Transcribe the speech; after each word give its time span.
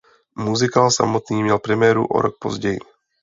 Muzikál 0.35 0.91
samotný 0.91 1.43
měl 1.43 1.59
premiéru 1.59 2.07
o 2.07 2.21
rok 2.21 2.37
později. 2.39 2.79